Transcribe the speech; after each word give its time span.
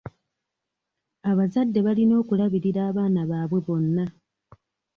Abazadde 1.31 1.79
balina 1.87 2.13
okulabirira 2.21 2.79
abaana 2.89 3.21
baabwe 3.29 3.59
bonna. 3.65 4.05